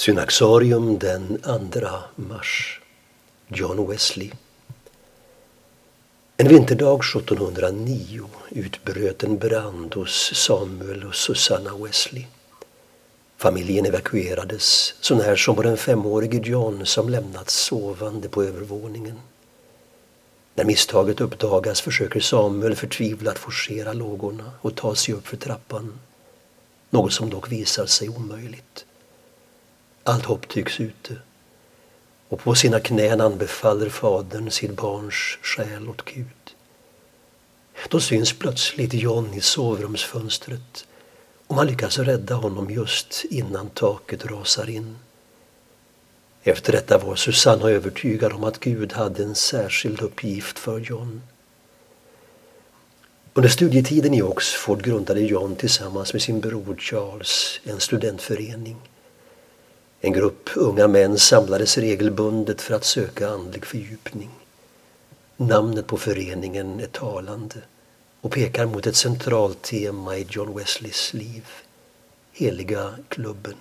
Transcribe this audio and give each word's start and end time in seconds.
Synaxarium 0.00 0.98
den 0.98 1.38
2 1.72 1.88
mars. 2.16 2.80
John 3.48 3.90
Wesley. 3.90 4.30
En 6.36 6.48
vinterdag 6.48 7.00
1709 7.04 8.30
utbröt 8.50 9.22
en 9.22 9.38
brand 9.38 9.94
hos 9.94 10.34
Samuel 10.34 11.04
och 11.04 11.14
Susanna 11.14 11.76
Wesley. 11.76 12.26
Familjen 13.36 13.86
evakuerades 13.86 14.94
så 15.00 15.14
när 15.14 15.36
som 15.36 15.56
på 15.56 15.62
den 15.62 15.76
femårige 15.76 16.40
John 16.44 16.86
som 16.86 17.08
lämnats 17.08 17.54
sovande 17.54 18.28
på 18.28 18.42
övervåningen. 18.44 19.20
När 20.54 20.64
misstaget 20.64 21.20
uppdagas 21.20 21.80
försöker 21.80 22.20
Samuel 22.20 22.76
förtvivlat 22.76 23.38
forcera 23.38 23.92
lågorna 23.92 24.52
och 24.60 24.76
ta 24.76 24.94
sig 24.94 25.14
upp 25.14 25.26
för 25.26 25.36
trappan. 25.36 25.98
Något 26.90 27.12
som 27.12 27.30
dock 27.30 27.52
visar 27.52 27.86
sig 27.86 28.08
omöjligt. 28.08 28.84
Allt 30.04 30.24
hopp 30.24 30.48
tycks 30.48 30.80
ute 30.80 31.16
och 32.28 32.40
på 32.40 32.54
sina 32.54 32.80
knän 32.80 33.20
anbefaller 33.20 33.88
fadern 33.88 34.50
sitt 34.50 34.76
barns 34.76 35.38
själ 35.42 35.88
åt 35.88 36.04
Gud. 36.04 36.26
Då 37.88 38.00
syns 38.00 38.32
plötsligt 38.32 38.94
John 38.94 39.34
i 39.34 39.40
sovrumsfönstret 39.40 40.86
och 41.46 41.56
man 41.56 41.66
lyckas 41.66 41.98
rädda 41.98 42.34
honom 42.34 42.70
just 42.70 43.24
innan 43.30 43.68
taket 43.68 44.26
rasar 44.26 44.70
in. 44.70 44.96
Efter 46.42 46.72
detta 46.72 46.98
var 46.98 47.16
Susanna 47.16 47.70
övertygad 47.70 48.32
om 48.32 48.44
att 48.44 48.60
Gud 48.60 48.92
hade 48.92 49.22
en 49.22 49.34
särskild 49.34 50.02
uppgift 50.02 50.58
för 50.58 50.78
John. 50.78 51.22
Under 53.34 53.48
studietiden 53.48 54.14
i 54.14 54.22
Oxford 54.22 54.82
grundade 54.82 55.20
John 55.20 55.56
tillsammans 55.56 56.12
med 56.12 56.22
sin 56.22 56.40
bror 56.40 56.76
Charles 56.78 57.60
en 57.64 57.80
studentförening. 57.80 58.76
En 60.02 60.12
grupp 60.12 60.50
unga 60.56 60.88
män 60.88 61.18
samlades 61.18 61.78
regelbundet 61.78 62.60
för 62.60 62.74
att 62.74 62.84
söka 62.84 63.28
andlig 63.28 63.66
fördjupning. 63.66 64.30
Namnet 65.36 65.86
på 65.86 65.96
föreningen 65.96 66.80
är 66.80 66.86
talande 66.86 67.56
och 68.20 68.32
pekar 68.32 68.66
mot 68.66 68.86
ett 68.86 68.96
centralt 68.96 69.62
tema 69.62 70.16
i 70.16 70.26
John 70.30 70.54
Wesleys 70.54 71.14
liv. 71.14 71.46
Heliga 72.32 72.94
klubben. 73.08 73.54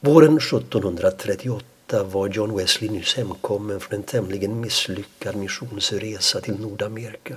Våren 0.00 0.36
1738 0.36 2.04
var 2.04 2.28
John 2.28 2.56
Wesley 2.56 2.90
nyss 2.90 3.14
hemkommen 3.14 3.80
från 3.80 3.94
en 3.94 4.02
tämligen 4.02 4.60
misslyckad 4.60 5.36
missionsresa 5.36 6.40
till 6.40 6.60
Nordamerika. 6.60 7.36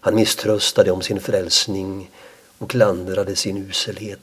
Han 0.00 0.14
misströstade 0.14 0.90
om 0.90 1.02
sin 1.02 1.20
frälsning 1.20 2.10
och 2.58 2.70
klandrade 2.70 3.36
sin 3.36 3.56
uselhet. 3.56 4.20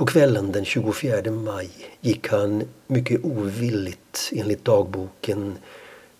På 0.00 0.06
kvällen 0.06 0.52
den 0.52 0.64
24 0.64 1.30
maj 1.30 1.70
gick 2.00 2.28
han 2.28 2.68
mycket 2.86 3.24
ovilligt 3.24 4.30
enligt 4.32 4.64
dagboken 4.64 5.58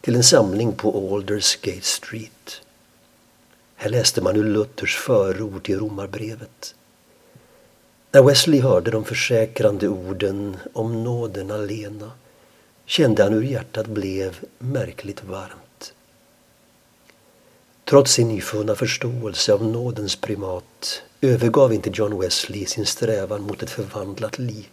till 0.01 0.17
en 0.17 0.23
samling 0.23 0.73
på 0.73 1.15
Aldersgate 1.15 1.81
Street. 1.81 2.63
Här 3.77 3.91
läste 3.91 4.23
man 4.23 4.37
ur 4.37 4.45
Luthers 4.45 4.97
förord 4.97 5.63
till 5.63 5.79
Romarbrevet. 5.79 6.75
När 8.13 8.23
Wesley 8.23 8.61
hörde 8.61 8.91
de 8.91 9.05
försäkrande 9.05 9.89
orden 9.89 10.57
om 10.73 11.05
nåden 11.05 11.51
alena 11.51 12.11
kände 12.87 13.23
han 13.23 13.33
hur 13.33 13.43
hjärtat 13.43 13.87
blev 13.87 14.39
märkligt 14.59 15.25
varmt. 15.25 15.70
Trots 17.91 18.13
sin 18.13 18.29
nyfunna 18.29 18.75
förståelse 18.75 19.53
av 19.53 19.65
nådens 19.65 20.17
primat 20.17 21.03
övergav 21.21 21.73
inte 21.73 21.91
John 21.95 22.21
Wesley 22.21 22.67
sin 22.67 22.87
strävan 22.87 23.43
mot 23.43 23.63
ett 23.63 23.71
förvandlat 23.71 24.39
liv. 24.39 24.69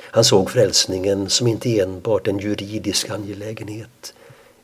Han 0.00 0.24
såg 0.24 0.50
frälsningen 0.50 1.30
som 1.30 1.46
inte 1.46 1.80
enbart 1.80 2.28
en 2.28 2.38
juridisk 2.38 3.10
angelägenhet 3.10 4.14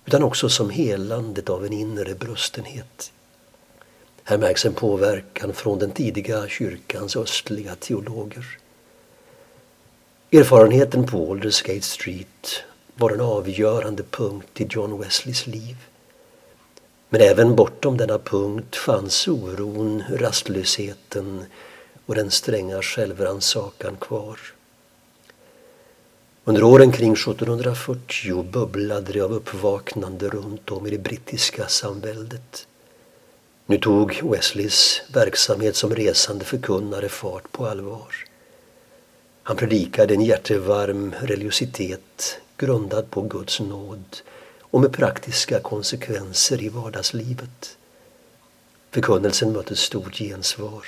utan 0.06 0.22
också 0.22 0.48
som 0.48 0.70
helandet 0.70 1.50
av 1.50 1.66
en 1.66 1.72
inre 1.72 2.15
brustenhet. 2.15 3.12
Här 4.22 4.38
märks 4.38 4.65
en 4.65 4.75
påverkan 4.75 5.53
från 5.53 5.78
den 5.78 5.91
tidiga 5.91 6.49
kyrkans 6.49 7.16
östliga 7.16 7.75
teologer. 7.75 8.59
Erfarenheten 10.32 11.06
på 11.06 11.31
Aldersgate 11.31 11.82
Street 11.82 12.62
var 12.94 13.11
en 13.11 13.21
avgörande 13.21 14.03
punkt 14.03 14.61
i 14.61 14.66
John 14.71 14.99
Wesleys 15.00 15.47
liv. 15.47 15.76
Men 17.14 17.22
även 17.22 17.56
bortom 17.56 17.97
denna 17.97 18.19
punkt 18.19 18.76
fanns 18.76 19.28
oron, 19.28 20.02
rastlösheten 20.10 21.44
och 22.06 22.14
den 22.14 22.30
stränga 22.30 22.82
självrannsakan 22.82 23.97
kvar. 23.97 24.38
Under 26.44 26.62
åren 26.62 26.92
kring 26.92 27.12
1740 27.12 28.42
bubblade 28.42 29.12
det 29.12 29.20
av 29.20 29.32
uppvaknande 29.32 30.28
runt 30.28 30.70
om 30.70 30.86
i 30.86 30.91
det 30.91 30.98
brittiska 30.98 31.69
samväldet. 31.69 32.66
Nu 33.66 33.78
tog 33.78 34.20
Wesleys 34.22 35.02
verksamhet 35.12 35.76
som 35.76 35.94
resande 35.94 36.44
förkunnare 36.44 37.08
fart 37.08 37.52
på 37.52 37.66
allvar. 37.66 38.14
Han 39.42 39.56
predikade 39.56 40.14
en 40.14 40.25
hjärtevarm 40.25 41.14
religiositet 41.20 42.41
grundad 42.56 43.10
på 43.10 43.22
Guds 43.22 43.60
nåd 43.60 44.04
och 44.75 44.81
med 44.81 44.93
praktiska 44.93 45.61
konsekvenser 45.61 46.62
i 46.62 46.69
vardagslivet. 46.69 47.77
Förkunnelsen 48.91 49.53
mötte 49.53 49.77
stort 49.77 50.19
gensvar. 50.19 50.85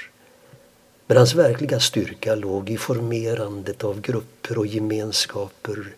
Men 1.07 1.17
hans 1.17 1.35
verkliga 1.35 1.81
styrka 1.81 2.35
låg 2.35 2.71
i 2.71 2.77
formerandet 2.77 3.85
av 3.85 4.01
grupper 4.01 4.59
och 4.59 4.67
gemenskaper 4.67 5.95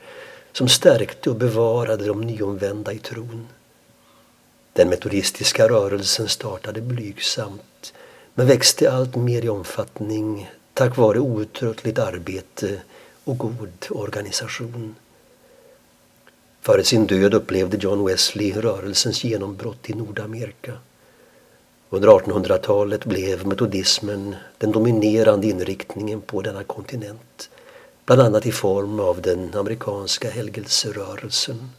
som 0.52 0.68
stärkte 0.68 1.30
och 1.30 1.36
bevarade 1.36 2.06
de 2.06 2.20
nyomvända 2.20 2.92
i 2.92 2.98
tron. 2.98 3.46
Den 4.72 4.88
metodistiska 4.88 5.68
rörelsen 5.68 6.28
startade 6.28 6.80
blygsamt 6.80 7.94
men 8.34 8.46
växte 8.46 8.92
allt 8.92 9.16
mer 9.16 9.44
i 9.44 9.48
omfattning 9.48 10.50
tack 10.74 10.96
vare 10.96 11.18
outtröttligt 11.18 11.98
arbete 11.98 12.82
och 13.24 13.38
god 13.38 13.86
organisation. 13.90 14.94
Före 16.68 16.84
sin 16.84 17.06
död 17.06 17.34
upplevde 17.34 17.76
John 17.76 18.04
Wesley 18.04 18.52
rörelsens 18.52 19.24
genombrott 19.24 19.90
i 19.90 19.94
Nordamerika. 19.94 20.72
Under 21.90 22.08
1800-talet 22.08 23.04
blev 23.04 23.46
metodismen 23.46 24.36
den 24.58 24.72
dominerande 24.72 25.46
inriktningen 25.46 26.20
på 26.20 26.42
denna 26.42 26.64
kontinent 26.64 27.50
bland 28.06 28.20
annat 28.20 28.46
i 28.46 28.52
form 28.52 29.00
av 29.00 29.22
den 29.22 29.54
amerikanska 29.54 30.30
helgelserörelsen. 30.30 31.70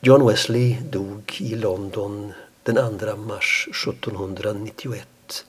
John 0.00 0.26
Wesley 0.26 0.76
dog 0.90 1.36
i 1.40 1.54
London 1.54 2.32
den 2.62 2.98
2 2.98 3.16
mars 3.16 3.68
1791 3.70 5.44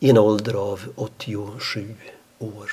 i 0.00 0.10
en 0.10 0.18
ålder 0.18 0.54
av 0.54 0.80
87 0.96 1.94
år. 2.38 2.70